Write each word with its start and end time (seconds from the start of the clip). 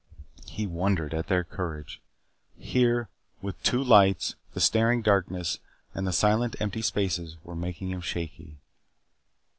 He 0.47 0.65
wondered 0.65 1.13
at 1.13 1.27
their 1.27 1.43
courage. 1.43 2.01
Here, 2.57 3.09
with 3.43 3.61
two 3.61 3.83
lights, 3.83 4.35
the 4.55 4.59
staring 4.59 5.03
darkness 5.03 5.59
and 5.93 6.07
the 6.07 6.11
silent 6.11 6.55
empty 6.59 6.81
spaces 6.81 7.37
were 7.43 7.55
making 7.55 7.91
him 7.91 8.01
shaky. 8.01 8.57